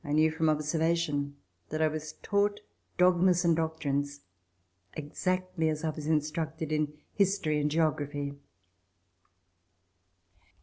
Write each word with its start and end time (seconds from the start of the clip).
I 0.03 0.13
knew 0.13 0.31
from 0.31 0.49
observation 0.49 1.35
that 1.69 1.79
I 1.79 1.87
was 1.87 2.13
taught 2.23 2.61
dogmas 2.97 3.45
and 3.45 3.55
doctrines 3.55 4.21
exactly 4.93 5.69
as 5.69 5.83
I 5.83 5.91
was 5.91 6.07
instructed 6.07 6.71
in 6.71 6.97
history 7.13 7.59
and 7.59 7.69
geography. 7.69 8.33